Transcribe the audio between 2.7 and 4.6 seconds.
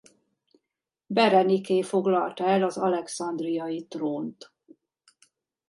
alexandriai trónt.